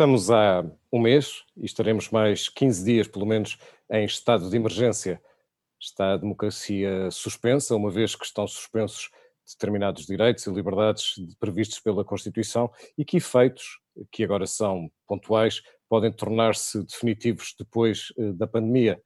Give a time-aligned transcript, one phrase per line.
[0.00, 3.58] Estamos há um mês e estaremos mais 15 dias, pelo menos,
[3.90, 5.20] em estado de emergência.
[5.78, 9.10] Está a democracia suspensa, uma vez que estão suspensos
[9.46, 13.78] determinados direitos e liberdades previstos pela Constituição e que efeitos,
[14.10, 19.02] que agora são pontuais, podem tornar-se definitivos depois eh, da pandemia.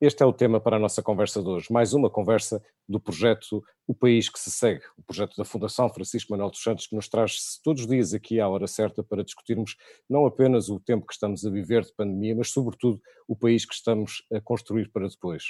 [0.00, 1.72] Este é o tema para a nossa conversa de hoje.
[1.72, 6.30] Mais uma conversa do projeto O País que se Segue, o projeto da Fundação Francisco
[6.30, 9.76] Manuel dos Santos, que nos traz todos os dias aqui à hora certa para discutirmos
[10.08, 13.74] não apenas o tempo que estamos a viver de pandemia, mas sobretudo o país que
[13.74, 15.42] estamos a construir para depois.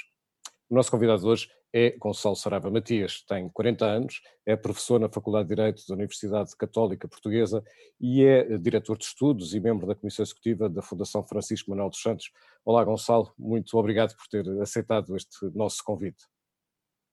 [0.69, 5.49] O nosso convidado hoje é Gonçalo Sarava Matias, tem 40 anos, é professor na Faculdade
[5.49, 7.63] de Direito da Universidade Católica Portuguesa
[7.99, 11.99] e é diretor de estudos e membro da Comissão Executiva da Fundação Francisco Manuel dos
[11.99, 12.31] Santos.
[12.63, 16.23] Olá, Gonçalo, muito obrigado por ter aceitado este nosso convite.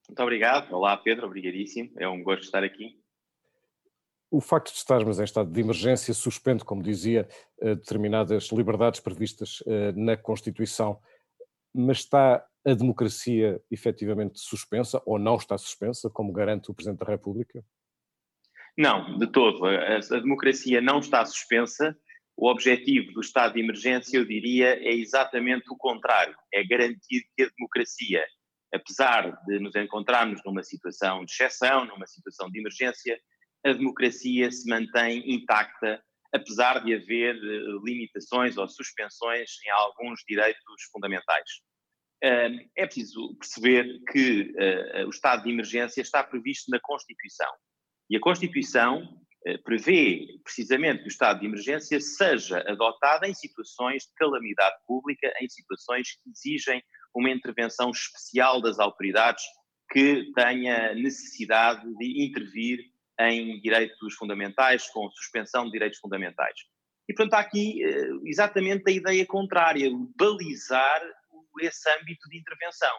[0.07, 0.71] Muito obrigado.
[0.73, 1.89] Olá, Pedro, obrigadíssimo.
[1.97, 3.01] É um gosto estar aqui.
[4.29, 7.27] O facto de estarmos em estado de emergência suspende, como dizia,
[7.59, 10.99] eh, determinadas liberdades previstas eh, na Constituição,
[11.73, 17.09] mas está a democracia efetivamente suspensa ou não está suspensa, como garante o Presidente da
[17.09, 17.63] República?
[18.77, 19.65] Não, de todo.
[19.65, 21.97] A, a, democracia não está suspensa.
[22.35, 27.43] O objetivo do estado de emergência, eu diria, é exatamente o contrário: é garantir que
[27.43, 28.25] a democracia,
[28.73, 33.17] apesar de nos encontrarmos numa situação de exceção, numa situação de emergência,
[33.65, 40.83] a democracia se mantém intacta, apesar de haver eh, limitações ou suspensões em alguns direitos
[40.91, 41.49] fundamentais
[42.21, 47.51] é preciso perceber que uh, o estado de emergência está previsto na Constituição.
[48.09, 54.03] E a Constituição uh, prevê precisamente que o estado de emergência seja adotado em situações
[54.03, 56.81] de calamidade pública, em situações que exigem
[57.15, 59.43] uma intervenção especial das autoridades
[59.91, 62.79] que tenha necessidade de intervir
[63.19, 66.59] em direitos fundamentais, com suspensão de direitos fundamentais.
[67.09, 67.79] E, portanto, há aqui
[68.25, 71.01] exatamente a ideia contrária, balizar
[71.61, 72.95] esse âmbito de intervenção.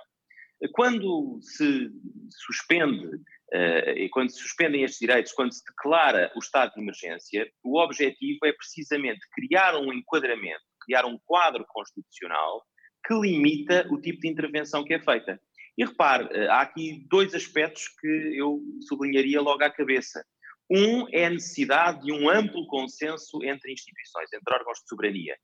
[0.73, 1.89] Quando se
[2.31, 7.49] suspende, uh, e quando se suspendem estes direitos, quando se declara o estado de emergência,
[7.63, 12.65] o objetivo é precisamente criar um enquadramento, criar um quadro constitucional
[13.07, 15.41] que limita o tipo de intervenção que é feita.
[15.77, 20.25] E repare, uh, há aqui dois aspectos que eu sublinharia logo à cabeça.
[20.69, 25.37] Um é a necessidade de um amplo consenso entre instituições, entre órgãos de soberania.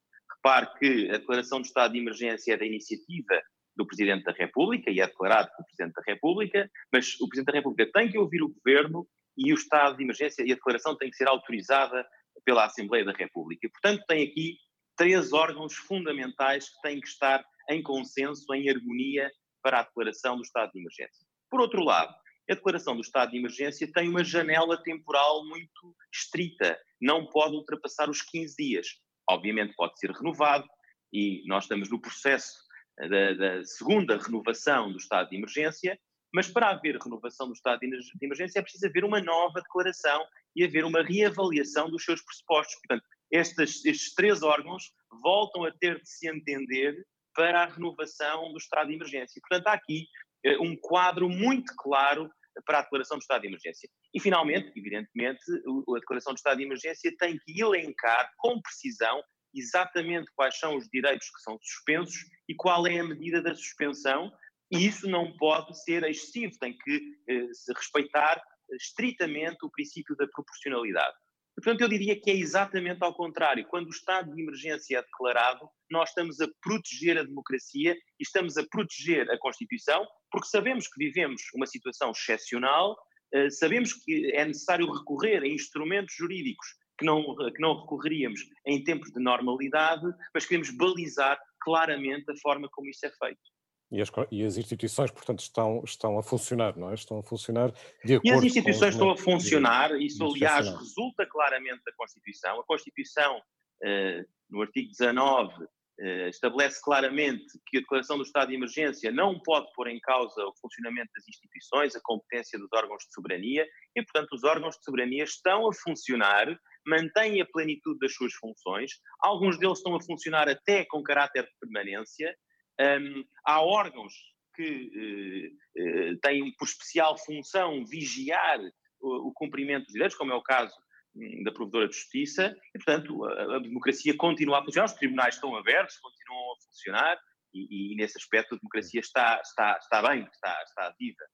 [0.44, 3.43] Repare que a declaração de estado de emergência é da iniciativa
[3.75, 7.59] do Presidente da República e é declarado pelo Presidente da República, mas o Presidente da
[7.59, 11.09] República tem que ouvir o Governo e o estado de emergência e a declaração tem
[11.09, 12.06] que ser autorizada
[12.44, 13.66] pela Assembleia da República.
[13.71, 14.59] Portanto, tem aqui
[14.99, 20.43] três órgãos fundamentais que têm que estar em consenso, em harmonia para a declaração do
[20.43, 21.27] estado de emergência.
[21.50, 22.15] Por outro lado,
[22.50, 28.10] a declaração do estado de emergência tem uma janela temporal muito estrita, não pode ultrapassar
[28.10, 28.88] os 15 dias
[29.28, 30.66] obviamente pode ser renovado
[31.12, 32.54] e nós estamos no processo
[32.98, 35.98] eh, da, da, segunda renovação do estado de emergência,
[36.32, 37.86] mas para haver renovação do estado de
[38.20, 40.24] emergência é preciso haver uma nova declaração
[40.56, 42.74] e haver uma reavaliação dos seus pressupostos.
[42.76, 44.92] Portanto, estes, estes três órgãos
[45.22, 46.94] voltam a ter de se entender
[47.34, 49.41] para a renovação do estado de emergência.
[49.48, 50.06] Portanto, há aqui
[50.44, 52.30] eh, um quadro muito claro
[52.65, 53.88] para a declaração do estado de emergência.
[54.15, 55.41] E, finalmente, evidentemente,
[55.88, 59.22] a declaração do estado de emergência tem que elencar com precisão
[59.54, 64.32] exatamente quais são os direitos que são suspensos e qual é a medida da suspensão,
[64.72, 68.42] e isso não pode ser excessivo, tem que eh, respeitar
[68.72, 71.15] estritamente o princípio da proporcionalidade.
[71.54, 73.66] Portanto, eu diria que é exatamente ao contrário.
[73.69, 78.56] Quando o estado de emergência é declarado, nós estamos a proteger a democracia e estamos
[78.56, 82.97] a proteger a Constituição, porque sabemos que vivemos uma situação excepcional,
[83.32, 86.66] eh, sabemos que é necessário recorrer a instrumentos jurídicos
[86.98, 87.22] que não,
[87.53, 93.06] que não recorreríamos em tempos de normalidade, mas queremos balizar claramente a forma como isso
[93.06, 93.53] é feito.
[93.91, 96.95] E as, e as, instituições, portanto, estão, estão a funcionar, não é?
[96.95, 97.72] Estão a funcionar
[98.04, 102.59] de acordo E as instituições estão a funcionar, isso aliás resulta claramente da Constituição.
[102.60, 103.41] A Constituição,
[103.84, 105.53] eh, no artigo 19,
[106.01, 110.45] eh, estabelece claramente que a declaração do estado de emergência não pode pôr em causa
[110.45, 113.65] o funcionamento das instituições, a competência dos órgãos de soberania,
[113.95, 118.91] e, portanto, os órgãos de soberania estão a funcionar, mantêm a plenitude das suas funções,
[119.21, 122.37] alguns deles estão a funcionar até com caráter de permanência,
[122.80, 124.12] um, há órgãos
[124.54, 128.60] que uh, uh, têm por especial função vigiar
[129.00, 130.74] o, o, cumprimento dos direitos, como é o caso
[131.15, 135.34] um, da Provedora de Justiça, e, portanto, a, a, democracia continua a funcionar, os tribunais
[135.34, 137.18] estão abertos, continuam a funcionar,
[137.53, 141.24] e, e nesse aspecto a democracia está, está, está bem, está, está viva.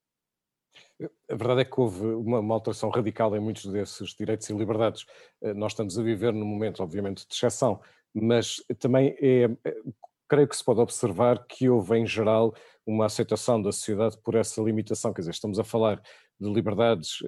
[1.30, 5.06] A verdade é que houve uma, uma, alteração radical em muitos desses direitos e liberdades.
[5.42, 7.80] Eh, nós estamos a viver num momento, obviamente, de exceção,
[8.14, 9.48] mas também é,
[10.30, 12.54] creio que se pode observar que houve, em geral,
[12.86, 15.12] uma aceitação da sociedade por essa limitação.
[15.12, 16.00] Quer dizer, estamos a falar
[16.40, 17.18] de liberdades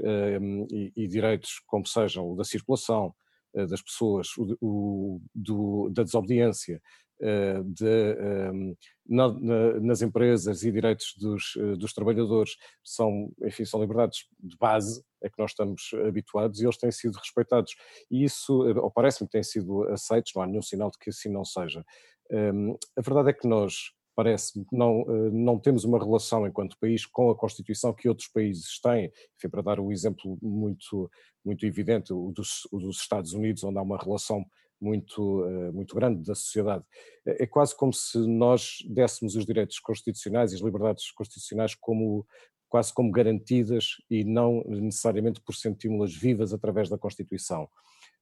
[0.41, 3.13] um, e, e, direitos, como sejam o da circulação
[3.55, 6.81] uh, das pessoas, o, o do, da desobediência,
[7.21, 8.17] uh, de,
[8.55, 14.29] um, na, na, nas empresas e direitos dos, uh, dos trabalhadores, são, enfim, são liberdades
[14.39, 17.75] de base a que nós estamos habituados e eles têm sido respeitados.
[18.09, 21.45] E isso, ou parece-me têm sido aceitos, não há nenhum sinal de que assim não
[21.45, 21.85] seja.
[22.33, 26.79] Um, a verdade é que nós parece-me que não, eh, não temos uma relação enquanto
[26.79, 29.11] país com a Constituição que outros países têm.
[29.37, 31.11] Enfim, para dar um exemplo muito,
[31.45, 34.45] muito evidente, o dos, o dos Estados Unidos, onde há uma relação
[34.81, 36.85] muito, eh, muito grande da sociedade.
[37.27, 42.27] É, é quase como se nós dessemos os direitos constitucionais e as liberdades constitucionais como
[42.69, 47.69] quase como garantidas e não necessariamente por sentirmos-las vivas através da Constituição.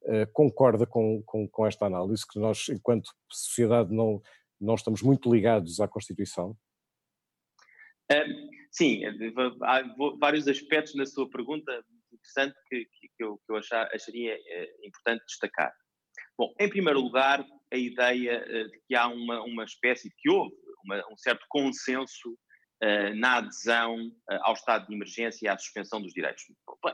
[0.02, 4.22] Uh, concorda com, com, com, esta análise que nós, enquanto sociedade, não,
[4.58, 6.56] nós estamos muito ligados à Constituição?
[8.72, 9.02] sim,
[9.62, 9.82] há
[10.18, 15.24] vários aspectos na sua pergunta interessante que, que, eu, que eu achar, acharia eh, importante
[15.26, 15.72] destacar.
[16.36, 20.52] Bom, em primeiro lugar, a ideia eh, de que há uma, uma espécie, que houve
[20.84, 22.36] uma, um certo consenso
[23.16, 24.10] na adesão
[24.40, 26.44] ao estado de emergência e à suspensão dos direitos.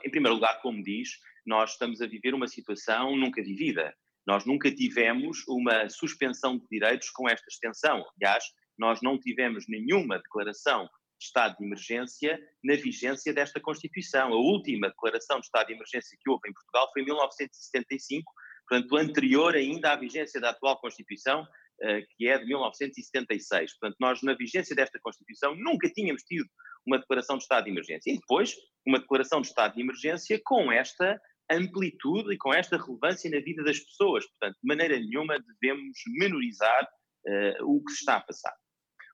[0.05, 1.11] Em primeiro lugar, como diz,
[1.47, 3.95] nós estamos a viver uma situação nunca vivida.
[4.27, 8.05] Nós nunca tivemos uma suspensão de direitos com esta extensão.
[8.21, 8.45] Aliás,
[8.77, 10.89] nós não tivemos nenhuma declaração
[11.19, 14.33] de estado de emergência na vigência desta Constituição.
[14.33, 18.33] A última declaração de estado de emergência que houve em Portugal foi em 1975,
[18.69, 21.47] portanto, anterior ainda à vigência da atual Constituição,
[21.83, 23.79] eh, que é de 1976.
[23.79, 26.49] Portanto, nós, na vigência desta Constituição, nunca tínhamos tido
[26.87, 28.11] uma declaração de estado de emergência.
[28.11, 28.55] E depois,
[28.87, 31.21] uma declaração de estado de emergência com esta
[31.51, 34.27] amplitude e com esta relevância na vida das pessoas.
[34.27, 38.55] Portanto, de maneira nenhuma devemos menorizar uh, o que se está a passar.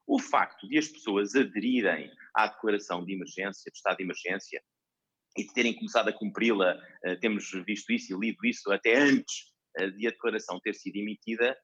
[0.07, 4.63] O facto de as pessoas aderirem à declaração de emergência, de estado de emergência,
[5.37, 6.77] e de terem começado a cumpri-la,
[7.07, 10.97] uh, temos visto isso e lido isso até antes uh, de a declaração ter sido
[10.97, 11.57] emitida,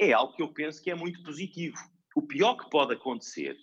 [0.00, 1.76] é algo que eu penso que é muito positivo.
[2.16, 3.56] O pior que pode acontecer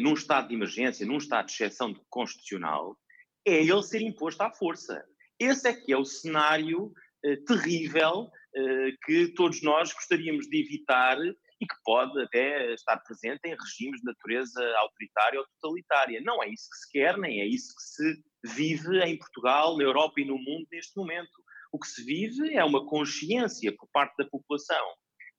[0.00, 2.98] num estado de emergência, num estado de exceção constitucional,
[3.46, 5.02] é ele ser imposto à força.
[5.40, 6.92] Esse é que é o cenário
[7.24, 13.40] eh, terrível eh, que todos nós gostaríamos de evitar e que pode até estar presente
[13.46, 16.20] em regimes de natureza autoritária ou totalitária.
[16.22, 19.84] Não é isso que se quer, nem é isso que se vive em Portugal, na
[19.84, 21.30] Europa e no mundo neste momento.
[21.72, 24.84] O que se vive é uma consciência por parte da população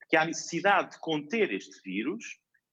[0.01, 2.24] de que há necessidade de conter este vírus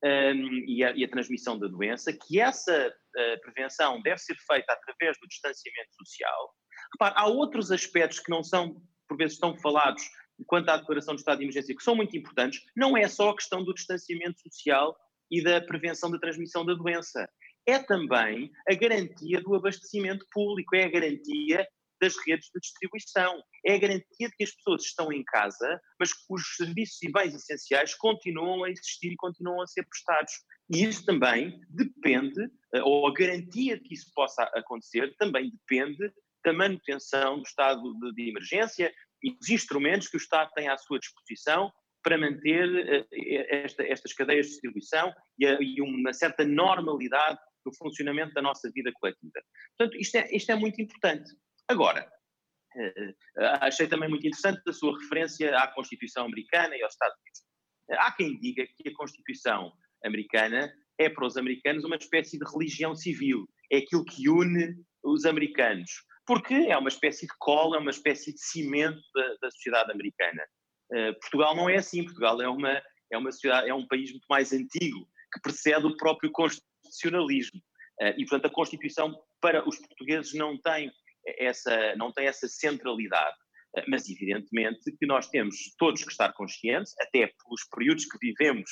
[0.05, 4.37] um, ehm, e, a, e, a, transmissão da doença, que essa uh, prevenção deve ser
[4.47, 6.55] feita através do distanciamento social,
[6.94, 10.02] Repare, há outros aspectos que não são, por vezes, tão falados
[10.46, 12.61] quanto à declaração de estado de emergência, que são muito importantes.
[12.76, 14.96] Não é só a questão do distanciamento social
[15.31, 17.29] e da prevenção da transmissão da doença.
[17.67, 21.67] É também a garantia do abastecimento público, é a garantia
[22.00, 26.12] das redes de distribuição, é a garantia de que as pessoas estão em casa, mas
[26.12, 30.32] que os serviços e bens essenciais continuam a existir e continuam a ser prestados.
[30.70, 32.41] E isso também depende,
[32.74, 36.13] eh, ou a garantia de que isso possa acontecer, também depende
[36.45, 37.83] da manutenção do estado
[38.15, 38.93] de, emergência
[39.23, 43.07] e dos instrumentos que o Estado tem à sua disposição para manter uh,
[43.51, 48.71] esta, estas cadeias de distribuição e, a, e, uma certa normalidade no funcionamento da nossa
[48.71, 49.43] vida coletiva.
[49.77, 51.31] Portanto, isto é, isto é muito importante.
[51.67, 52.09] Agora,
[52.77, 53.15] uh,
[53.61, 57.43] achei também muito interessante a sua referência à Constituição americana e aos Estados Unidos.
[57.91, 59.73] Há quem diga que a Constituição
[60.05, 65.25] americana é para os americanos uma espécie de religião civil, é aquilo que une os
[65.25, 65.91] americanos
[66.29, 70.43] porque é uma espécie de cola, é uma espécie de cimento da, da sociedade americana.
[70.93, 74.27] Uh, Portugal não é assim, Portugal é, uma, é, uma sociedade, é um país muito
[74.29, 77.58] mais antigo, que precede o próprio constitucionalismo.
[77.99, 80.93] Uh, e, portanto, a Constituição para os portugueses não tem
[81.39, 83.37] essa, não tem essa centralidade.
[83.79, 88.70] Uh, mas, evidentemente, que nós temos todos que estar conscientes, até pelos períodos que vivemos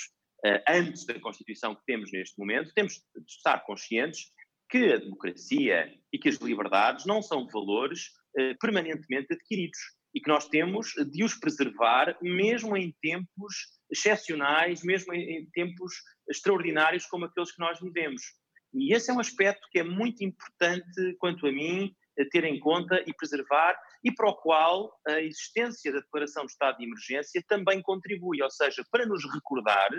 [0.68, 4.30] antes da Constituição que temos neste momento, temos de estar conscientes
[4.68, 9.78] que a democracia e que as liberdades não são valores eh, permanentemente adquiridos
[10.14, 13.54] e que nós temos de os preservar mesmo em tempos
[13.90, 15.94] excepcionais, mesmo em, em tempos
[16.28, 18.22] extraordinários como aqueles que nós vivemos.
[18.74, 21.94] E esse é um aspecto que é muito importante, quanto a mim,
[22.30, 26.78] ter em conta e preservar, e para o qual a existência da declaração de estado
[26.78, 29.90] de emergência também contribui, ou seja, para nos recordar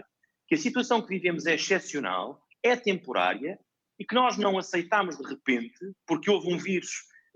[0.47, 3.59] que a situação que vivemos é excepcional, é temporária
[3.99, 6.91] e que nós não aceitámos de repente, porque houve um vírus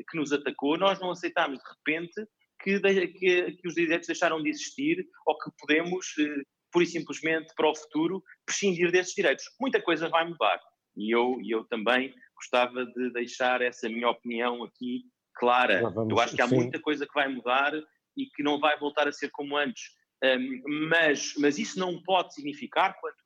[0.10, 2.28] que nos atacou, nós não aceitámos de repente
[2.62, 7.54] que, que, que os direitos deixaram de existir ou que podemos, eh, pura e simplesmente,
[7.56, 9.46] para o futuro, prescindir desses direitos.
[9.60, 10.60] Muita coisa vai mudar.
[10.96, 15.04] E eu, eu também gostava de deixar essa minha opinião aqui
[15.36, 15.90] clara.
[15.90, 16.56] Vamos, eu acho que há sim.
[16.56, 17.74] muita coisa que vai mudar
[18.18, 19.84] e que não vai voltar a ser como antes.
[20.24, 23.21] Um, mas, mas isso não pode significar, quanto mim,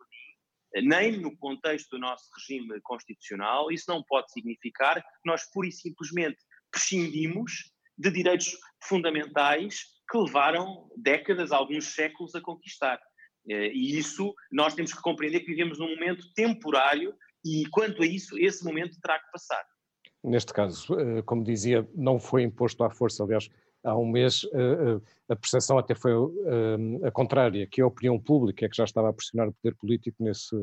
[0.81, 5.71] nem no contexto do nosso regime constitucional, isso não pode significar que nós pura e
[5.71, 6.37] simplesmente
[6.71, 12.99] prescindimos de direitos fundamentais que levaram décadas, alguns séculos a conquistar.
[13.49, 18.05] Eh, e isso nós temos que compreender que vivemos num momento temporário e, quanto a
[18.05, 19.63] isso, esse momento terá que passar.
[20.23, 23.49] Neste caso, eh, como dizia, não foi imposto à força, aliás,
[23.85, 24.99] há um mês eh,
[25.29, 26.11] a percepção até foi
[27.03, 30.23] a contrária, que a opinião pública é que já estava a pressionar o poder político
[30.23, 30.55] nesse,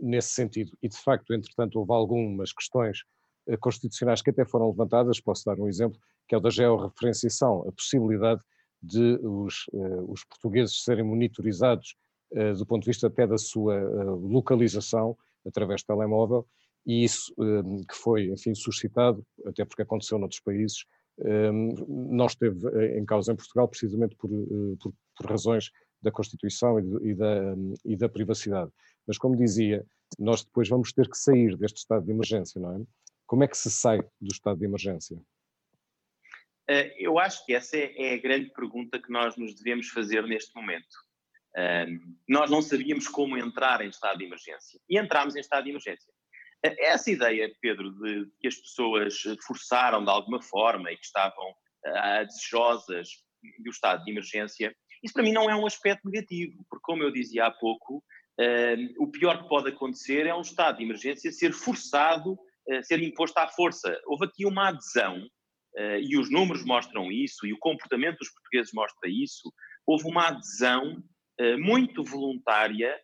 [0.00, 0.72] nesse sentido.
[0.82, 2.98] E, de facto, entretanto, houve algumas questões
[3.60, 7.72] constitucionais que até foram levantadas, posso dar um exemplo, que é o da georreferenciação, a
[7.72, 8.40] possibilidade
[8.82, 9.66] de os,
[10.08, 11.96] os portugueses serem monitorizados
[12.56, 13.78] do ponto de vista até da sua
[14.14, 15.16] localização
[15.46, 16.46] através de telemóvel,
[16.86, 20.84] e isso que foi, enfim, suscitado, até porque aconteceu noutros países,
[21.18, 26.78] não esteve eh, em causa em Portugal precisamente por, uh, por, por razões da Constituição
[26.78, 27.54] e, de, e, da,
[27.84, 28.70] e da privacidade.
[29.06, 29.84] Mas, como dizia,
[30.18, 32.84] nós depois vamos ter que sair deste estado de emergência, não é?
[33.26, 35.16] Como é que se sai do estado de emergência?
[36.70, 40.22] Uh, eu acho que essa é, é a grande pergunta que nós nos devemos fazer
[40.24, 40.96] neste momento.
[41.56, 45.70] Um, nós não sabíamos como entrar em estado de emergência e entramos em estado de
[45.70, 46.12] emergência.
[46.62, 52.26] Essa ideia, Pedro, de que as pessoas forçaram de alguma forma e que estavam uh,
[52.26, 53.08] desejosas
[53.64, 57.10] do estado de emergência, isso para mim não é um aspecto negativo, porque, como eu
[57.10, 61.52] dizia há pouco, uh, o pior que pode acontecer é um estado de emergência ser
[61.52, 64.00] forçado, uh, ser imposto à força.
[64.06, 65.26] Houve aqui uma adesão,
[66.02, 69.50] e os números mostram isso, e o comportamento dos portugueses mostra isso.
[69.86, 71.02] Houve uma adesão
[71.38, 73.00] eh, muito voluntária eh,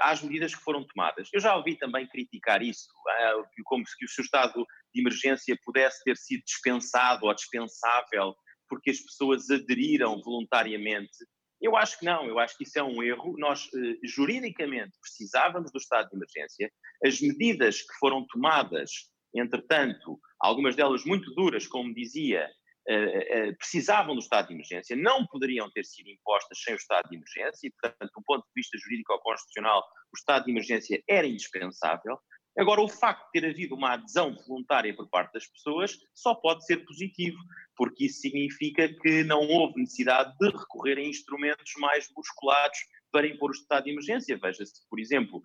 [0.00, 1.28] às medidas que foram tomadas.
[1.32, 3.32] Eu já ouvi também criticar isso, eh,
[3.64, 8.34] como se o seu estado de emergência pudesse ter sido dispensado ou dispensável
[8.70, 11.26] porque as pessoas aderiram voluntariamente.
[11.60, 13.34] Eu acho que não, eu acho que isso é um erro.
[13.36, 13.68] Nós,
[14.04, 16.70] juridicamente, precisávamos do estado de emergência.
[17.04, 18.90] As medidas que foram tomadas,
[19.34, 22.48] entretanto, algumas delas muito duras, como dizia,
[22.88, 27.08] eh, eh, precisavam do estado de emergência, não poderiam ter sido impostas sem o estado
[27.08, 31.02] de emergência, e, portanto, do ponto de vista jurídico ou constitucional, o estado de emergência
[31.08, 32.18] era indispensável.
[32.58, 36.64] Agora, o facto de ter havido uma adesão voluntária por parte das pessoas só pode
[36.64, 37.38] ser positivo,
[37.76, 42.78] porque isso significa que não houve necessidade de recorrer a instrumentos mais musculados
[43.12, 44.38] para impor o estado de emergência.
[44.38, 45.40] Veja-se, por exemplo,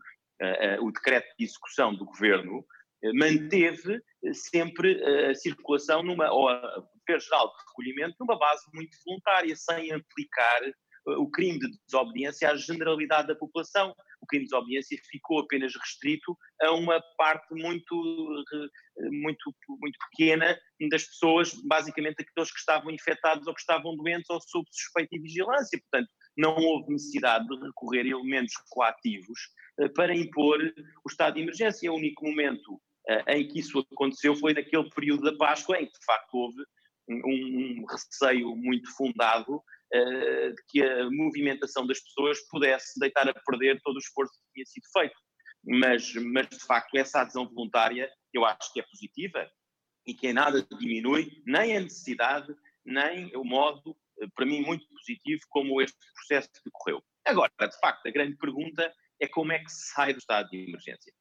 [0.82, 2.66] o decreto de execução do governo
[3.14, 4.02] manteve
[4.34, 6.50] sempre a circulação numa, ou
[7.06, 10.62] dever geral de recolhimento numa base muito voluntária, sem aplicar
[11.08, 13.94] o crime de desobediência à generalidade da população.
[14.22, 17.96] O crime de desobediência ficou apenas restrito a uma parte muito,
[19.12, 20.58] muito, muito pequena
[20.90, 25.20] das pessoas, basicamente aqueles que estavam infectados ou que estavam doentes ou sob suspeita e
[25.20, 25.80] vigilância.
[25.80, 29.40] Portanto, não houve necessidade de recorrer a elementos coativos
[29.96, 31.92] para impor o estado de emergência.
[31.92, 36.00] O único momento eh, em que isso aconteceu foi naquele período da Páscoa, em que
[36.00, 36.58] de facto houve
[37.08, 43.34] um, um receio muito fundado uh, de que a movimentação das pessoas pudesse deitar a
[43.34, 45.16] perder todo o esforço que tinha sido feito.
[45.68, 49.50] Mas, mas de facto essa adesão voluntária eu acho que é positiva
[50.06, 52.54] e que em nada diminui nem a necessidade,
[52.86, 57.04] nem o modo, eh, para mim, muito positivo como este processo decorreu.
[57.26, 60.58] Agora, de facto, a grande pergunta é como é que se sai do estado de
[60.58, 61.12] emergência.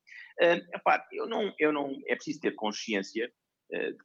[0.43, 3.33] Uh, epá, eu não, eu não, é preciso ter consciência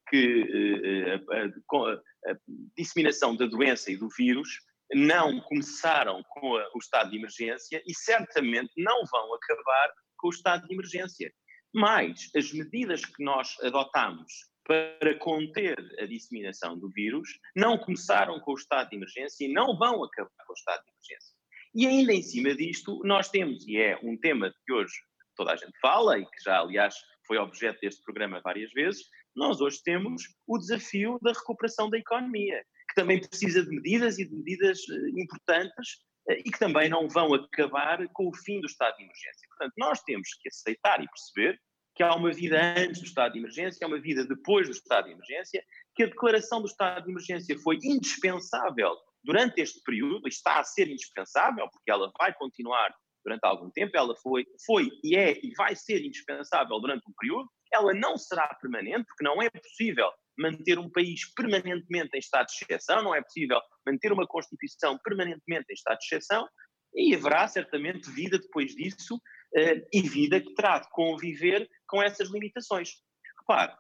[0.10, 2.38] que a, a, a,
[2.78, 4.50] disseminação da doença e do vírus
[4.94, 10.68] não começaram com o estado de emergência e certamente não vão acabar com o estado
[10.68, 11.32] de emergência.
[11.74, 14.32] Mas as medidas que nós adotamos
[14.66, 19.78] para conter a disseminação do vírus não começaram com o estado de emergência e não
[19.78, 21.39] vão acabar com o estado de emergência.
[21.75, 24.94] E ainda em cima disto, nós temos, e é um tema que hoje
[25.36, 29.06] toda a gente fala e que já, aliás, foi objeto deste programa várias vezes,
[29.39, 34.27] nós hoje temos o desafio da recuperação da economia, que também precisa de medidas e
[34.27, 38.67] de medidas eh, importantes eh, e que também não vão acabar com o fim do
[38.67, 39.48] estado de emergência.
[39.48, 41.58] Portanto, nós temos que aceitar e perceber
[41.96, 45.05] que há uma vida antes do estado de emergência, há uma vida depois do estado
[45.05, 45.63] de emergência,
[45.96, 48.93] que a declaração do estado de emergência foi indispensável
[49.24, 52.93] durante este período, está a ser indispensável, porque ela vai continuar
[53.24, 57.50] durante algum tempo, ela foi, foi e é e vai ser indispensável durante um período,
[57.71, 62.53] ela não será permanente, porque não é possível manter um país permanentemente em estado de
[62.53, 66.47] exceção, não é possível manter uma Constituição permanentemente em estado de exceção,
[66.93, 69.19] e haverá certamente vida depois disso
[69.55, 72.93] eh, e vida que terá de conviver com essas limitações.
[73.41, 73.73] Repare,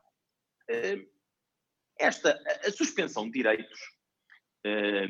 [0.69, 1.05] eh,
[1.97, 3.79] esta, a suspensão de direitos
[4.65, 5.07] eh,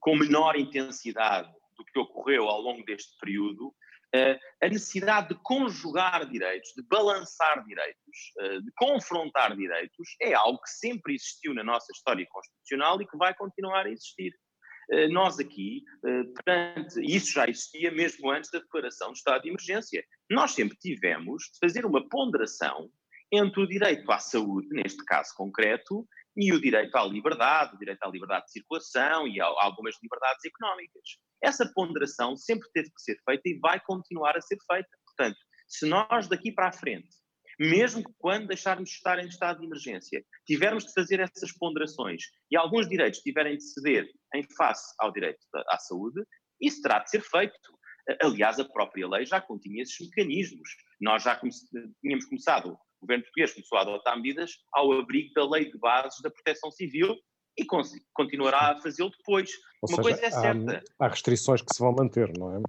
[0.00, 3.74] com menor intensidade do que ocorreu ao longo deste período,
[4.62, 11.14] a necessidade de conjugar direitos, de balançar direitos, de confrontar direitos, é algo que sempre
[11.14, 14.32] existiu na nossa história constitucional e que vai continuar a existir.
[14.90, 19.48] Eh, nós aqui, eh, perante, isso já existia mesmo antes da declaração de estado de
[19.48, 22.90] emergência, nós sempre tivemos de fazer uma ponderação
[23.32, 26.06] entre o direito à saúde, neste caso concreto,
[26.36, 30.44] e o direito à liberdade, o direito à liberdade de circulação e a algumas liberdades
[30.44, 31.02] económicas.
[31.42, 34.88] Essa ponderação sempre teve que ser feita e vai continuar a ser feita.
[35.06, 35.38] Portanto,
[35.68, 37.08] se nós daqui para a frente
[37.58, 42.56] mesmo quando deixarmos de estar em estado de emergência, tivermos de fazer essas ponderações e
[42.56, 45.38] alguns direitos tiverem de ceder em face ao direito
[45.68, 46.20] à saúde,
[46.60, 47.54] isso terá de ser feito.
[48.20, 50.68] Aliás, a própria lei já continha esses mecanismos.
[51.00, 51.40] Nós já
[52.00, 56.20] tínhamos começado, o governo português começou a adotar medidas ao abrigo da lei de bases
[56.22, 57.14] da proteção civil
[57.56, 57.64] e
[58.12, 59.50] continuará a fazê-lo depois.
[59.82, 60.82] Ou Uma seja, coisa é certa.
[60.98, 62.62] Há, há restrições que se vão manter, não é?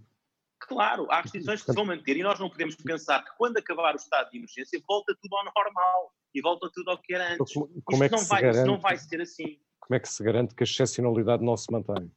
[0.59, 3.93] Claro, há restrições que se vão manter e nós não podemos pensar que quando acabar
[3.93, 7.53] o estado de emergência volta tudo ao normal e volta tudo ao que era antes.
[7.53, 9.59] Como, como é que não, vai, garante, não vai ser assim.
[9.79, 12.11] Como é que se garante que a excepcionalidade não se mantém?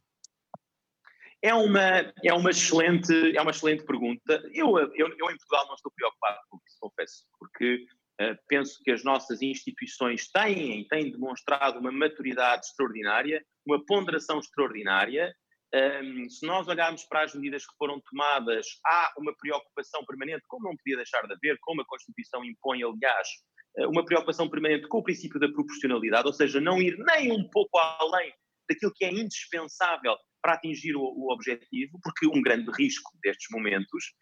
[1.40, 4.42] É uma, é uma, excelente, é uma excelente pergunta.
[4.52, 7.86] Eu, eu, eu em Portugal não estou preocupado com isso, confesso, porque
[8.48, 15.34] penso que as nossas instituições têm, têm demonstrado uma maturidade extraordinária, uma ponderação extraordinária.
[15.74, 20.68] Um, se nós olharmos para as medidas que foram tomadas, há uma preocupação permanente, como
[20.68, 23.28] não podia deixar de haver, como a Constituição impõe, aliás,
[23.76, 27.48] eh, uma preocupação permanente com o princípio da proporcionalidade, ou seja, não ir nem um
[27.50, 28.32] pouco além
[28.68, 34.14] daquilo que é indispensável para atingir o, o objetivo, porque um grande risco destes momentos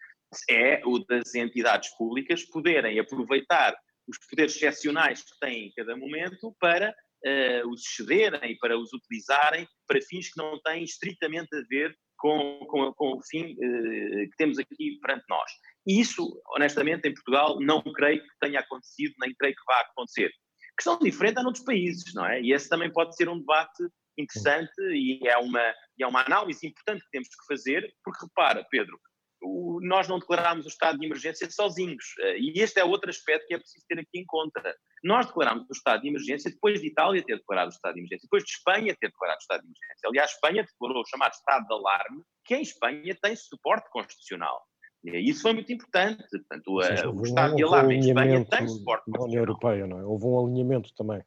[0.49, 3.73] é o das entidades públicas poderem aproveitar
[4.07, 9.67] os poderes excepcionais que têm em cada momento para uh, os cederem, para os utilizarem
[9.87, 14.37] para fins que não têm estritamente a ver com, com, com o fim uh, que
[14.37, 15.51] temos aqui perante nós.
[15.85, 20.31] E isso, honestamente, em Portugal, não creio que tenha acontecido, nem creio que vá acontecer.
[20.77, 22.41] Questão diferente é noutros países, não é?
[22.41, 23.83] E esse também pode ser um debate
[24.17, 25.61] interessante e é uma,
[25.99, 28.99] é uma análise importante que temos que fazer, porque repara, Pedro,
[29.41, 32.03] o, nós não declarámos o estado de emergência sozinhos.
[32.19, 34.75] Eh, e este é outro aspecto que é preciso ter aqui em conta.
[35.03, 38.25] Nós declarámos o estado de emergência depois de Itália ter declarado o estado de emergência,
[38.25, 40.09] depois de Espanha ter declarado o estado de emergência.
[40.09, 44.61] Aliás, Espanha declarou o chamado estado de alarme, que em Espanha tem suporte constitucional.
[45.03, 46.23] E isso foi muito importante.
[46.29, 49.99] Portanto, seja, o estado de alarme um em Espanha tem suporte na União Europeia, não
[49.99, 50.03] é?
[50.03, 51.23] Houve um alinhamento também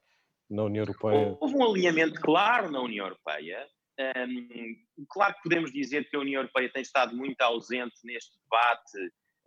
[0.51, 1.37] na União Europeia.
[1.41, 3.67] Houve um alinhamento claro na União Europeia
[3.99, 8.99] um, claro que podemos dizer que a União Europeia tem estado muito ausente neste debate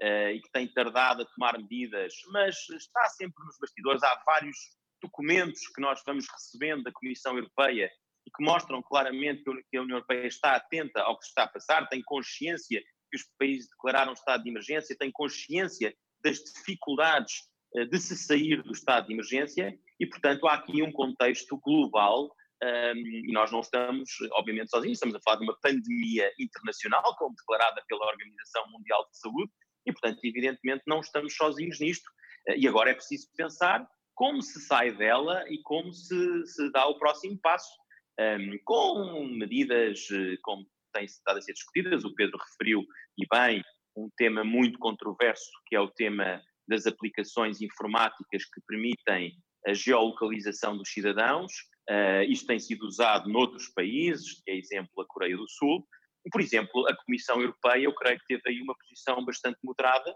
[0.01, 4.03] uh, e que tem tardado a tomar medidas, mas está sempre nos bastidores.
[4.03, 4.57] Há vários
[5.01, 7.89] documentos que nós vamos recebendo da Comissão Europeia
[8.25, 11.89] e que mostram claramente que a União Europeia está atenta ao que está a passar,
[11.89, 17.33] tem consciência que os países declararam estado de emergência, tem consciência das dificuldades
[17.75, 22.33] uh, de se sair do estado de emergência e, portanto, há aqui um contexto global
[22.61, 27.35] um, e nós não estamos, obviamente, sozinhos, estamos a falar de uma pandemia internacional, como
[27.35, 29.51] declarada pela Organização Mundial de Saúde,
[29.85, 32.09] e, portanto, evidentemente, não estamos sozinhos nisto.
[32.49, 33.85] Uh, e agora é preciso pensar
[34.15, 37.71] como se sai dela e como se, se dá o próximo passo,
[38.19, 42.85] um, com medidas eh, como têm estado a ser discutidas, o Pedro referiu,
[43.17, 43.63] e bem,
[43.95, 49.33] um tema muito controverso, que é o tema das aplicações informáticas que permitem
[49.67, 51.51] a geolocalização dos cidadãos,
[51.89, 55.85] Uh, isto tem sido usado noutros países, é exemplo a Coreia do Sul.
[56.31, 60.15] Por exemplo, a Comissão Europeia, eu creio que teve aí uma posição bastante moderada,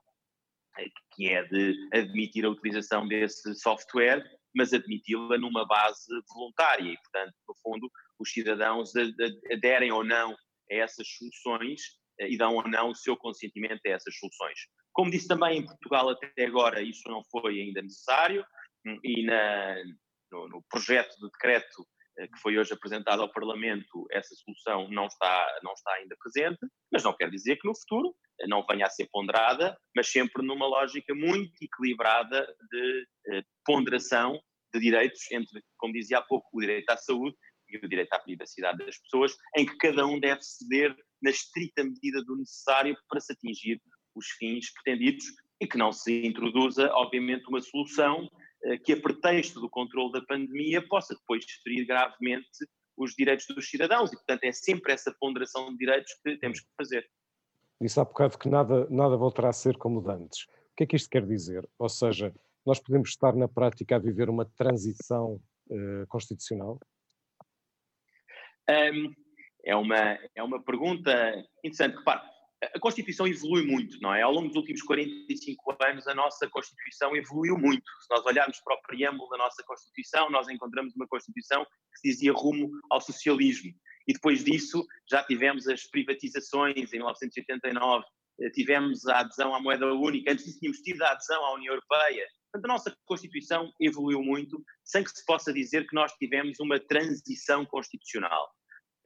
[0.80, 4.24] eh, que é de admitir a utilização desse software,
[4.56, 6.90] mas admiti-la numa base voluntária.
[6.90, 8.94] E, portanto, no fundo, os cidadãos
[9.52, 11.82] aderem ou não a essas soluções
[12.20, 14.60] eh, e dão ou não o seu consentimento a essas soluções.
[14.94, 18.46] Como disse também em Portugal, até agora isso não foi ainda necessário,
[18.86, 19.76] hum, e na,
[20.32, 21.88] no, no projeto de decreto
[22.18, 26.60] eh, que foi hoje apresentado ao Parlamento, essa solução não está, não está ainda presente,
[26.92, 30.46] mas não quer dizer que no futuro eh, não venha a ser ponderada, mas sempre
[30.46, 34.42] numa lógica muito equilibrada de eh, ponderação
[34.74, 37.36] de direitos entre, como dizia há pouco, o direito à saúde
[37.70, 41.84] e o direito à privacidade das pessoas, em que cada um deve ceder na estrita
[41.84, 43.82] medida do necessário para se atingir
[44.16, 45.26] os fins pretendidos
[45.62, 48.30] e que não se introduza, obviamente, uma solução
[48.84, 52.48] que, a pretexto do controle da pandemia, possa depois ferir gravemente
[52.98, 54.12] os direitos dos cidadãos.
[54.12, 57.08] E, portanto, é sempre essa ponderação de direitos que temos que fazer.
[57.80, 60.44] Disse há bocado que nada, nada voltará a ser como dantes.
[60.72, 61.68] O que é que isto quer dizer?
[61.78, 62.34] Ou seja,
[62.66, 66.80] nós podemos estar na prática a viver uma transição uh, constitucional?
[68.70, 69.14] Um,
[69.64, 71.12] é, uma, é uma pergunta
[71.64, 71.98] interessante.
[71.98, 72.22] Repare,
[72.62, 74.24] a Constituição evolui muito, não é?
[74.24, 77.84] Ao longo dos últimos 45 anos, a nossa Constituição evoluiu muito.
[78.02, 82.10] Se nós olharmos para o preâmbulo da nossa Constituição, nós encontramos uma Constituição que se
[82.10, 83.72] dizia rumo ao socialismo.
[84.08, 88.06] E depois disso, já tivemos as privatizações em 1989,
[88.42, 91.74] eh, tivemos a adesão à moeda única, antes disso tínhamos tido a adesão à União
[91.74, 92.26] Europeia.
[92.52, 96.80] Portanto, a nossa Constituição evoluiu muito, sem que se possa dizer que nós tivemos uma
[96.80, 98.50] transição constitucional.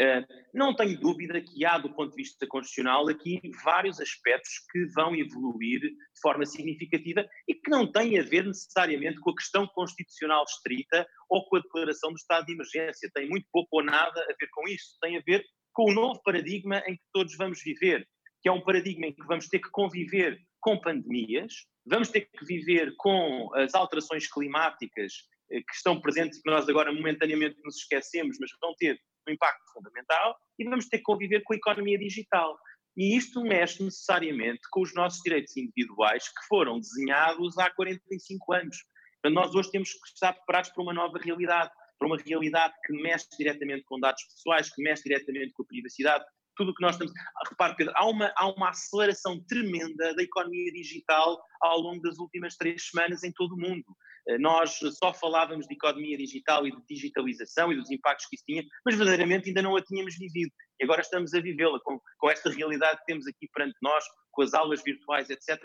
[0.01, 4.85] Eh, não tenho dúvida que há, do ponto de vista constitucional, aqui vários aspectos que
[4.95, 9.67] vão evoluir de forma significativa e que não têm a ver necessariamente com a questão
[9.67, 13.11] constitucional estrita ou com a declaração do estado de emergência.
[13.13, 14.97] Tem muito pouco ou nada a ver com isso.
[14.99, 18.03] Tem a ver com o novo paradigma em que todos vamos viver,
[18.41, 21.53] que é um paradigma em que vamos ter que conviver com pandemias,
[21.85, 25.13] vamos ter que viver com as alterações climáticas
[25.51, 29.33] eh, que estão presentes e que nós agora momentaneamente nos esquecemos, mas vão ter um
[29.33, 32.57] impacto fundamental e vamos ter que conviver com a economia digital.
[32.97, 38.77] E isto mexe necessariamente com os nossos direitos individuais que foram desenhados há 45 anos.
[39.21, 42.93] Portanto, nós hoje temos que estar preparados para uma nova realidade, para uma realidade que
[43.01, 46.25] mexe diretamente com dados pessoais, que mexe diretamente com a privacidade,
[46.57, 47.13] tudo o que nós estamos.
[47.49, 52.55] Repare, Pedro, há uma, há uma aceleração tremenda da economia digital ao longo das últimas
[52.57, 53.85] três semanas em todo o mundo.
[54.27, 58.45] Eh, nós só falávamos de economia digital e de digitalização e dos impactos que isso
[58.45, 60.51] tinha, mas verdadeiramente ainda não a tínhamos vivido.
[60.79, 64.41] E agora estamos a vivê-la com, com esta realidade que temos aqui perante nós, com
[64.41, 65.63] as aulas virtuais, etc.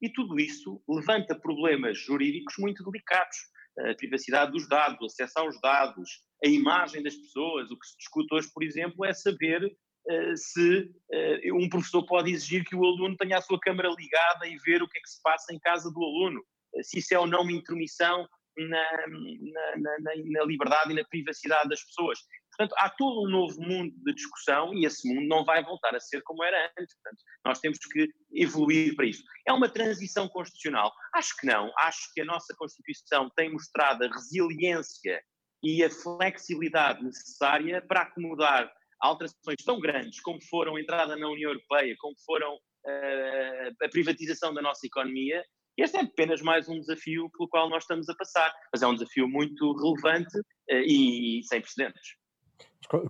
[0.00, 3.36] E tudo isso levanta problemas jurídicos muito delicados.
[3.80, 6.08] A privacidade dos dados, o acesso aos dados,
[6.44, 7.70] a imagem das pessoas.
[7.70, 12.30] O que se discute hoje, por exemplo, é saber uh, se uh, um professor pode
[12.30, 15.08] exigir que o aluno tenha a sua câmara ligada e ver o que é que
[15.08, 16.44] se passa em casa do aluno
[16.82, 21.68] se isso é ou não uma intromissão na, na, na, na, liberdade e na privacidade
[21.68, 22.18] das pessoas.
[22.50, 26.00] Portanto, há todo um novo mundo de discussão e esse mundo não vai voltar a
[26.00, 26.94] ser como era antes.
[26.96, 29.22] Portanto, nós temos que evoluir para isso.
[29.46, 30.92] É uma transição constitucional?
[31.14, 31.72] Acho que não.
[31.78, 35.22] Acho que a nossa Constituição tem mostrado a resiliência
[35.62, 41.50] e a flexibilidade necessária para acomodar alterações tão grandes como foram a entrada na União
[41.50, 45.44] Europeia, como foram uh, a privatização da nossa economia,
[45.82, 48.94] este é apenas mais um desafio pelo qual nós estamos a passar, mas é um
[48.94, 52.16] desafio muito relevante uh, e sem precedentes.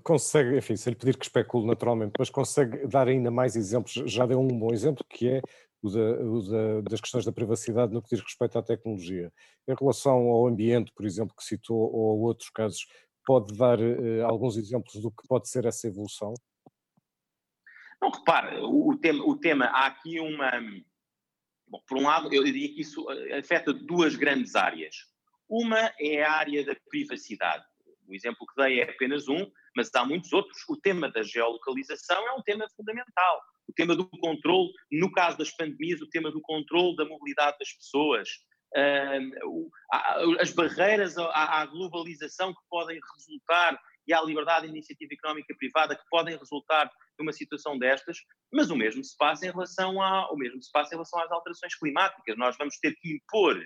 [0.02, 4.26] Consegue, enfim, se lhe pedir que especule naturalmente, mas consegue dar ainda mais exemplos, já
[4.26, 5.42] deu um bom exemplo que é
[5.82, 9.32] o, da, o da, das questões da privacidade no que diz respeito à tecnologia.
[9.68, 12.86] Em relação ao ambiente, por exemplo, que citou, ou a outros casos,
[13.24, 16.34] pode dar uh, alguns exemplos do que pode ser essa evolução?
[18.00, 20.50] Não, repare, o, tema, o tema, há aqui uma,
[21.70, 24.96] Bom, por um lado, eu diria que isso eh, afeta duas grandes áreas.
[25.48, 27.64] Uma é a área da privacidade.
[28.06, 30.58] O exemplo que dei é apenas um, mas há muitos outros.
[30.68, 33.42] O tema da geolocalização é um tema fundamental.
[33.68, 37.72] O tema do controle, no caso das pandemias, o tema do controle da mobilidade das
[37.74, 38.28] pessoas,
[40.40, 46.02] as barreiras à globalização que podem resultar e à liberdade de iniciativa económica privada que
[46.10, 48.16] podem resultar numa situação destas,
[48.50, 51.30] mas o mesmo se passa em relação a, o mesmo se passa em relação às
[51.30, 52.36] alterações climáticas.
[52.38, 53.56] Nós vamos ter que impor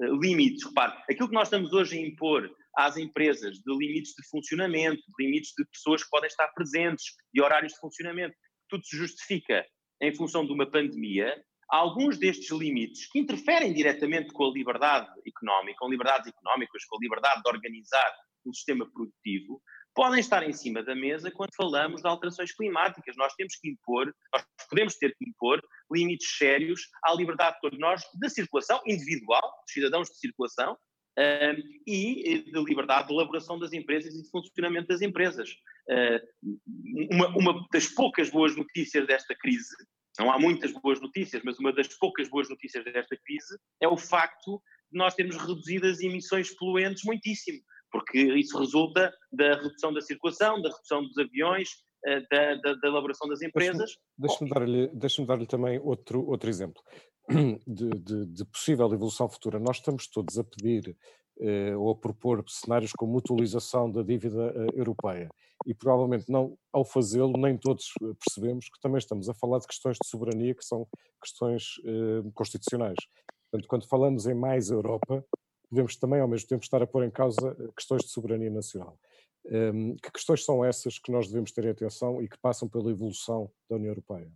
[0.00, 0.64] uh, limites.
[0.64, 5.24] Repare, aquilo que nós estamos hoje a impor às empresas de limites de funcionamento, de
[5.24, 8.34] limites de pessoas que podem estar presentes, de horários de funcionamento,
[8.68, 9.64] tudo se justifica
[10.02, 15.78] em função de uma pandemia, alguns destes limites que interferem diretamente com a liberdade económica,
[15.78, 18.12] com liberdades económicas, com a liberdade de organizar
[18.46, 19.62] um sistema produtivo,
[19.94, 23.14] podem estar em cima da mesa quando falamos de alterações climáticas.
[23.16, 27.78] Nós temos que impor, nós podemos ter que impor limites sérios à liberdade de todos
[27.78, 30.76] nós de circulação individual, dos cidadãos de circulação,
[31.86, 35.50] e de liberdade de elaboração das empresas e de funcionamento das empresas.
[35.88, 39.76] Uh, uma, uma, das poucas boas notícias desta crise,
[40.18, 43.96] não há muitas boas notícias, mas uma das poucas boas notícias desta crise é o
[43.96, 47.60] facto de nós termos reduzido as emissões poluentes muitíssimo
[47.94, 51.68] porque isso resulta da redução da circulação, da redução dos aviões,
[52.04, 53.96] eh, da, da, da elaboração das empresas.
[54.18, 56.82] Deixa-me dar-lhe dar também outro, outro exemplo
[57.64, 59.60] de, de, de, possível evolução futura.
[59.60, 60.96] Nós estamos todos a pedir
[61.38, 65.28] eh, ou a propor cenários com mutualização da dívida eh, europeia.
[65.64, 69.98] E provavelmente não, ao fazê-lo, nem todos percebemos que também estamos a falar de questões
[70.02, 70.84] de soberania que são
[71.22, 71.80] questões
[72.34, 72.98] constitucionais.
[73.50, 75.24] Portanto, quando falamos em mais Europa,
[75.68, 78.98] podemos também ao mesmo tempo estar a pôr em causa questões de soberania nacional.
[79.46, 83.50] Ehm, que questões são essas que nós devemos ter atenção e que passam pela evolução
[83.68, 84.30] da União Europeia?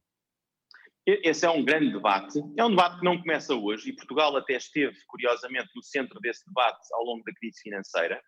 [1.07, 2.39] Esse é um grande debate.
[2.59, 6.45] É um debate que não começa hoje e Portugal até esteve, curiosamente, no centro desse
[6.47, 8.21] debate ao longo da crise financeira,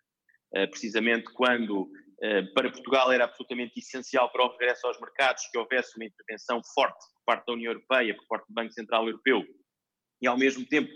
[0.55, 1.91] eh, precisamente quando
[2.23, 6.59] eh, para Portugal era absolutamente essencial para o regresso aos mercados que houvesse uma intervenção
[6.73, 9.43] forte por parte da União Europeia, por parte do Banco Central Europeu,
[10.19, 10.91] e ao mesmo tempo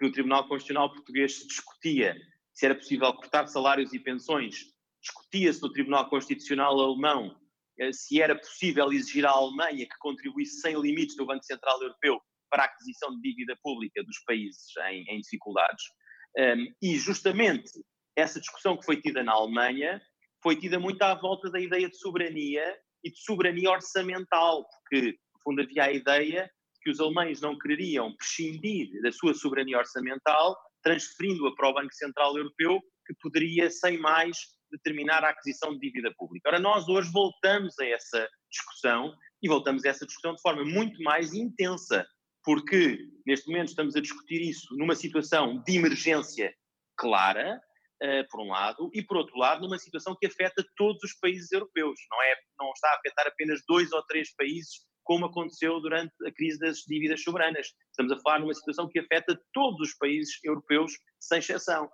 [0.00, 2.16] que no Tribunal Constitucional Português se discutia
[2.54, 4.64] se era possível cortar salários e pensões,
[5.02, 7.36] discutia-se no Tribunal Constitucional Alemão
[7.78, 12.18] eh, se era possível exigir à Alemanha que contribuísse sem limites do Banco Central Europeu
[12.50, 15.84] para a aquisição de dívida pública dos países em, em dificuldades.
[16.38, 17.70] Um, e justamente
[18.16, 20.00] essa discussão que foi tida na Alemanha
[20.42, 22.64] foi tida muito à volta da ideia de soberania
[23.04, 26.50] e de soberania orçamental, porque, no fundo, havia a ideia de
[26.82, 32.36] que os alemães não quereriam prescindir da sua soberania orçamental, transferindo-a para o Banco Central
[32.36, 34.36] Europeu, que poderia, sem mais,
[34.70, 36.48] determinar a aquisição de dívida pública.
[36.48, 41.02] Ora, nós hoje voltamos a essa discussão e voltamos a essa discussão de forma muito
[41.02, 42.06] mais intensa,
[42.44, 46.54] porque neste momento estamos a discutir isso numa situação de emergência
[46.96, 47.60] clara,
[48.02, 51.50] uh, por um lado, e por outro lado, numa situação que afeta todos os países
[51.52, 56.14] europeus, não, é, não está a afetar apenas dois ou três países, como aconteceu durante
[56.24, 57.66] a crise das dívidas soberanas.
[57.90, 61.90] Estamos a falar numa situação que afeta todos os países europeus, sem exceção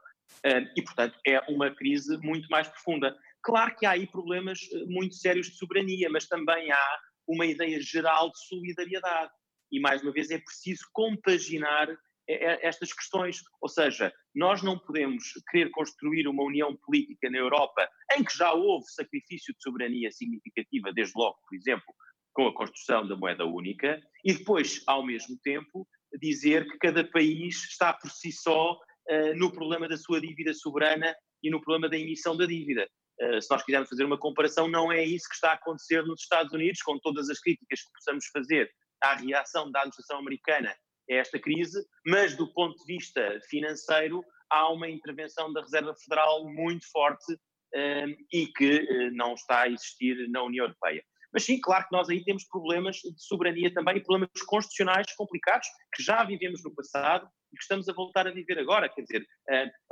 [0.76, 3.16] e, portanto, é uma crise muito mais profunda.
[3.42, 7.80] Claro que há aí problemas eh, muito sérios de soberania, mas também há uma ideia
[7.80, 9.32] geral de solidariedade.
[9.72, 11.96] E, mais uma vez, é preciso compaginar eh,
[12.28, 13.40] eh, estas questões.
[13.62, 18.52] Ou seja, nós não podemos querer construir uma união política na Europa em que já
[18.52, 21.94] houve sacrifício de soberania significativa, desde logo, por exemplo,
[22.36, 25.88] com a construção da moeda única, e depois, ao mesmo tempo,
[26.20, 31.16] dizer que cada país está por si só uh, no problema da sua dívida soberana
[31.42, 32.86] e no problema da emissão da dívida.
[33.18, 36.20] Uh, se nós quisermos fazer uma comparação, não é isso que está a acontecer nos
[36.20, 38.70] Estados Unidos, com todas as críticas que possamos fazer
[39.02, 40.76] à reação da administração americana
[41.10, 46.44] a esta crise, mas do ponto de vista financeiro, há uma intervenção da Reserva Federal
[46.52, 51.02] muito forte uh, e que uh, não está a existir na União Europeia.
[51.36, 56.02] Mas sim, claro que nós aí temos problemas de soberania também, problemas constitucionais complicados que
[56.02, 58.88] já vivemos no passado e que estamos a voltar a viver agora.
[58.88, 59.26] Quer dizer,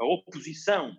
[0.01, 0.97] a, oposição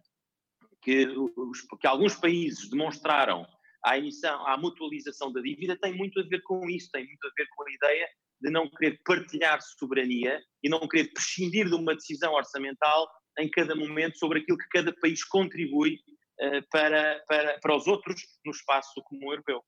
[0.83, 3.43] que, os, que alguns países demonstraram
[3.83, 7.31] à emissão, à mutualização da dívida tem muito a ver com isso, tem muito a
[7.35, 8.07] ver com a ideia
[8.39, 13.75] de não querer partilhar soberania e não querer prescindir de uma decisão orçamental em cada
[13.75, 15.95] momento sobre aquilo que cada país contribui
[16.39, 19.63] uh, para, para, para os outros no espaço comum europeu.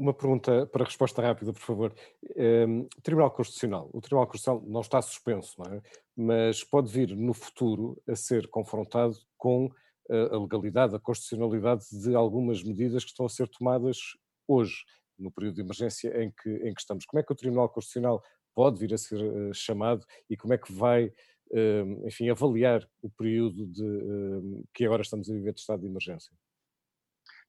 [0.00, 1.94] Uma pergunta para resposta rápida, por favor.
[2.34, 3.90] Um, ehm, Tribunal Constitucional.
[3.92, 5.82] O Tribunal Constitucional não está suspenso, não é?
[6.16, 9.70] mas pode vir no futuro a ser confrontado com
[10.10, 13.98] a legalidade, a constitucionalidade de algumas medidas que estão a ser tomadas
[14.48, 14.84] hoje,
[15.18, 17.04] no período de emergência em que, em que estamos.
[17.04, 18.22] Como é que o Tribunal Constitucional
[18.54, 23.10] pode vir a ser uh, chamado e como é que vai, uh, enfim, avaliar o
[23.10, 26.32] período de, uh, que agora estamos a viver de estado de emergência?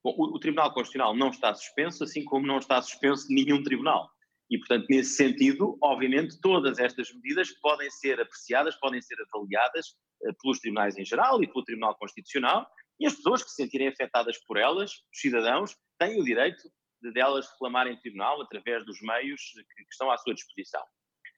[0.04, 4.10] Bom, o, o, Tribunal Constitucional não está suspenso, assim como não está suspenso nenhum tribunal.
[4.50, 9.88] E, portanto, nesse sentido, obviamente, todas estas medidas podem ser apreciadas, podem ser avaliadas
[10.24, 12.68] uh, pelos tribunais em geral e pelo Tribunal Constitucional,
[13.00, 16.70] e as pessoas que se sentirem afetadas por elas, os cidadãos, têm o direito
[17.02, 20.82] de delas reclamarem tribunal através dos meios que, que estão à sua disposição.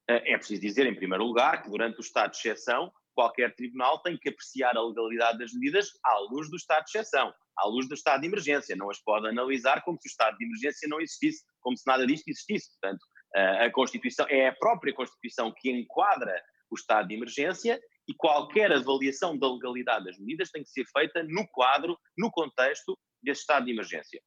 [0.10, 4.02] Uh, é preciso dizer, em primeiro lugar, que durante o estado de exceção, qualquer tribunal
[4.02, 7.88] tem que apreciar a legalidade das medidas à luz do estado de exceção, à luz
[7.88, 8.76] do estado de emergência.
[8.76, 12.06] Não as pode analisar como se o estado de emergência não existisse, como se nada
[12.06, 12.70] disto existisse.
[12.80, 16.34] Portanto, a Constituição é a própria Constituição que enquadra
[16.70, 21.24] o estado de emergência e qualquer avaliação da legalidade das medidas tem que ser feita
[21.24, 24.22] no quadro, no contexto desse estado de emergência.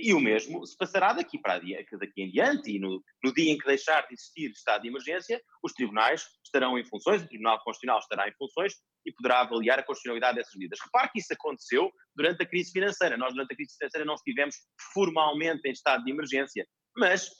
[0.00, 3.56] E o mesmo se passará daqui, para daqui em diante, e no, no, dia em
[3.56, 7.98] que deixar de existir estado de emergência, os tribunais estarão em funções, o Tribunal Constitucional
[7.98, 8.74] estará em funções
[9.06, 10.78] e poderá avaliar a constitucionalidade dessas medidas.
[10.84, 13.16] Repare que isso aconteceu durante a crise financeira.
[13.16, 14.56] Nós, durante a crise financeira, não estivemos
[14.92, 17.30] formalmente em estado de emergência, mas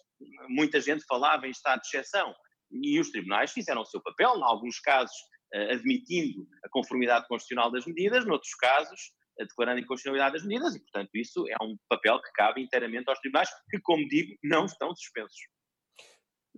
[0.48, 2.34] muita gente falava em estado de exceção.
[2.70, 5.14] E os tribunais fizeram o seu papel, em alguns casos
[5.52, 9.00] eh, admitindo a conformidade constitucional das medidas, noutros casos
[9.44, 13.18] declarando a inconstitucionalidade das medidas e, portanto, isso é um papel que cabe inteiramente aos
[13.20, 15.40] tribunais, que, como digo, não estão suspensos.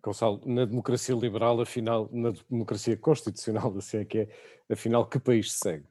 [0.02, 4.28] Gonçalo, na democracia liberal, afinal, na democracia constitucional, assim é que é,
[4.72, 5.86] afinal, que país segue?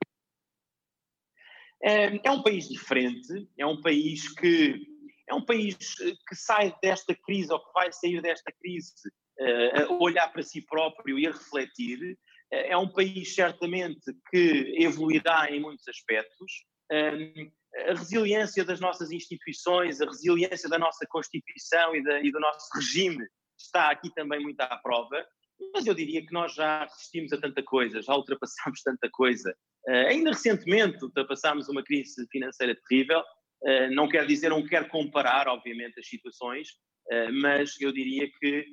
[1.81, 4.85] É, é um país diferente, é um país que
[5.29, 8.91] é um país que sai desta crise ou que vai sair desta crise
[9.39, 12.17] a olhar para si próprio e a refletir.
[12.51, 16.65] É um país certamente que evoluirá em muitos aspectos.
[16.91, 22.67] A resiliência das nossas instituições, a resiliência da nossa Constituição e, da, e do nosso
[22.75, 23.25] regime
[23.57, 25.25] está aqui também muito à prova.
[25.73, 29.53] Mas eu diria que nós já resistimos a tanta coisa, já ultrapassámos tanta coisa.
[29.87, 33.19] Uh, ainda recentemente ultrapassámos uma crise financeira terrível.
[33.61, 36.69] Uh, não quero dizer, não quero comparar, obviamente, as situações,
[37.11, 38.65] uh, mas eu diria que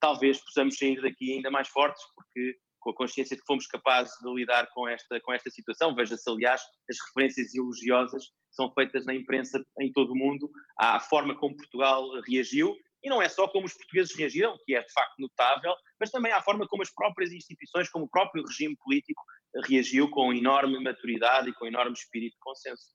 [0.00, 4.12] talvez possamos sair daqui ainda mais fortes, porque com a consciência de que fomos capazes
[4.22, 5.94] de lidar com esta, com esta situação.
[5.94, 11.34] Veja-se, aliás, as referências elogiosas são feitas na imprensa em todo o mundo à forma
[11.34, 15.18] como Portugal reagiu e não é só como os portugueses reagiram, que é de facto
[15.18, 19.22] notável, mas também à forma como as próprias instituições, como o próprio regime político
[19.64, 22.94] reagiu com enorme maturidade e com enorme espírito de consenso.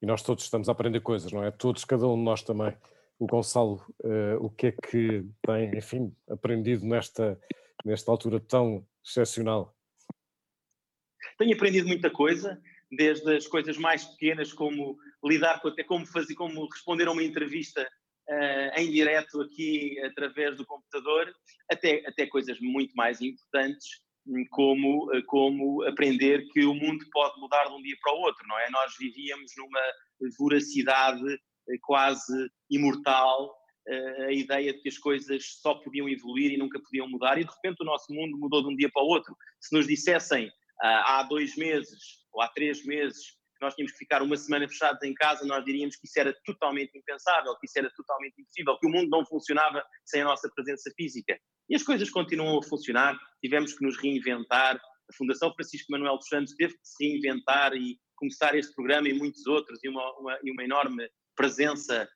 [0.00, 1.52] E nós todos estamos a aprender coisas, não é?
[1.52, 2.76] Todos, cada um de nós também.
[3.18, 7.40] O Gonçalo, uh, o que é que tem, enfim, aprendido nesta,
[7.84, 9.76] nesta altura tão excepcional?
[11.38, 12.60] Tenho aprendido muita coisa,
[12.90, 17.22] desde as coisas mais pequenas, como lidar com até como fazer, como responder a uma
[17.22, 17.88] entrevista
[18.28, 21.32] uh, em direto aqui através do computador,
[21.70, 23.88] até, até coisas muito mais importantes,
[24.26, 28.20] hum, como, uh, como aprender que o mundo pode mudar de um dia para o
[28.20, 28.70] outro, não é?
[28.70, 33.54] Nós vivíamos numa voracidade uh, quase imortal,
[33.88, 37.50] a ideia de que as coisas só podiam evoluir e nunca podiam mudar, e de
[37.50, 39.36] repente o nosso mundo mudou de um dia para o outro.
[39.60, 41.98] Se nos dissessem há dois meses
[42.32, 45.96] ou há três meses nós tínhamos que ficar uma semana fechados em casa, nós diríamos
[45.96, 49.82] que isso era totalmente impensável, que isso era totalmente impossível, que o mundo não funcionava
[50.04, 51.38] sem a nossa presença física.
[51.70, 54.76] E as coisas continuam a funcionar, tivemos que nos reinventar.
[54.76, 59.14] A Fundação Francisco Manuel dos Santos teve que se reinventar e começar este programa e
[59.14, 62.08] muitos outros, e uma, uma, e uma enorme presença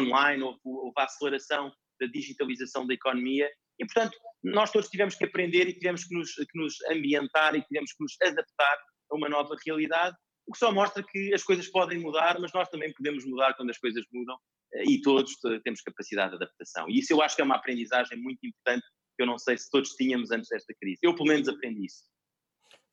[0.00, 3.48] online, houve, houve a aceleração da digitalização da economia.
[3.78, 7.62] E, portanto, nós todos tivemos que aprender e tivemos que nos, que nos ambientar e
[7.62, 8.78] tivemos que nos adaptar
[9.10, 10.16] a uma nova realidade
[10.48, 13.68] o que só mostra que as coisas podem mudar, mas nós também podemos mudar quando
[13.68, 14.36] as coisas mudam
[14.72, 16.88] eh, e todos temos capacidade de adaptação.
[16.88, 19.68] E isso eu acho que é uma aprendizagem muito importante que eu não sei se
[19.70, 21.00] todos tínhamos antes desta crise.
[21.02, 22.04] Eu, pelo menos, aprendi isso.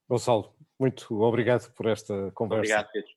[0.09, 2.59] Gonçalo, muito obrigado por esta conversa.
[2.59, 3.11] Obrigado, Pedro.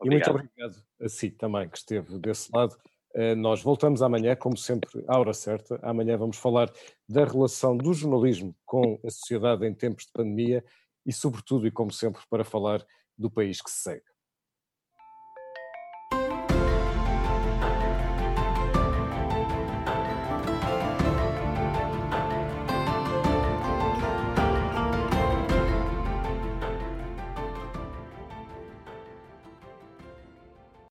[0.00, 0.28] Obrigado.
[0.28, 2.76] E muito obrigado a si também, que esteve desse lado.
[3.14, 5.78] Eh, nós voltamos amanhã, como sempre, à hora certa.
[5.82, 6.72] Amanhã vamos falar
[7.08, 10.64] da relação do jornalismo com a sociedade em tempos de pandemia
[11.06, 12.84] e, sobretudo, e como sempre, para falar
[13.16, 14.13] do país que se segue.